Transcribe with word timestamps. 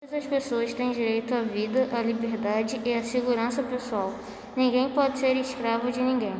Todas 0.00 0.24
as 0.24 0.26
pessoas 0.26 0.72
têm 0.72 0.92
direito 0.92 1.34
à 1.34 1.42
vida, 1.42 1.88
à 1.92 2.00
liberdade 2.00 2.80
e 2.84 2.94
à 2.94 3.02
segurança 3.02 3.64
pessoal. 3.64 4.14
Ninguém 4.56 4.88
pode 4.90 5.18
ser 5.18 5.36
escravo 5.36 5.90
de 5.90 6.00
ninguém. 6.00 6.34